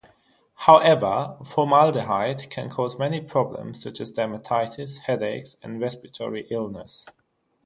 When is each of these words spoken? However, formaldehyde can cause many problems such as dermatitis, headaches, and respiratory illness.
However, 0.55 1.37
formaldehyde 1.45 2.49
can 2.49 2.71
cause 2.71 2.97
many 2.97 3.21
problems 3.21 3.83
such 3.83 4.01
as 4.01 4.11
dermatitis, 4.11 4.97
headaches, 5.01 5.57
and 5.61 5.79
respiratory 5.79 6.47
illness. 6.49 7.05